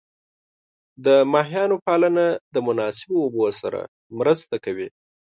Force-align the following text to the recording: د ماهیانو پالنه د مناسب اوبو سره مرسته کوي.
د 1.05 1.07
ماهیانو 1.33 1.75
پالنه 1.87 2.25
د 2.53 2.55
مناسب 2.67 3.09
اوبو 3.23 3.45
سره 3.61 3.81
مرسته 4.19 4.55
کوي. 4.65 4.87